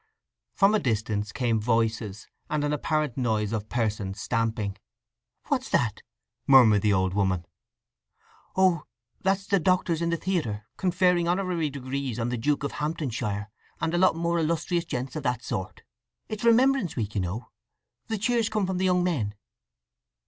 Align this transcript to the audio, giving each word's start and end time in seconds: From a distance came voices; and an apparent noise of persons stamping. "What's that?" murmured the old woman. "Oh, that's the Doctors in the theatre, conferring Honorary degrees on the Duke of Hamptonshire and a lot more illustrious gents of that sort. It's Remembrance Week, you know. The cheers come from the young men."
From 0.55 0.73
a 0.73 0.79
distance 0.79 1.31
came 1.31 1.59
voices; 1.61 2.27
and 2.49 2.63
an 2.63 2.73
apparent 2.73 3.17
noise 3.17 3.53
of 3.53 3.69
persons 3.69 4.19
stamping. 4.19 4.79
"What's 5.49 5.69
that?" 5.69 6.01
murmured 6.47 6.81
the 6.81 6.91
old 6.91 7.13
woman. 7.13 7.45
"Oh, 8.55 8.85
that's 9.21 9.45
the 9.45 9.59
Doctors 9.59 10.01
in 10.01 10.09
the 10.09 10.17
theatre, 10.17 10.65
conferring 10.75 11.27
Honorary 11.27 11.69
degrees 11.69 12.17
on 12.17 12.29
the 12.29 12.37
Duke 12.39 12.63
of 12.63 12.71
Hamptonshire 12.71 13.51
and 13.79 13.93
a 13.93 13.99
lot 13.99 14.15
more 14.15 14.39
illustrious 14.39 14.85
gents 14.85 15.15
of 15.15 15.21
that 15.21 15.43
sort. 15.43 15.83
It's 16.29 16.43
Remembrance 16.43 16.95
Week, 16.95 17.13
you 17.13 17.21
know. 17.21 17.49
The 18.07 18.17
cheers 18.17 18.49
come 18.49 18.65
from 18.65 18.79
the 18.79 18.85
young 18.85 19.03
men." 19.03 19.35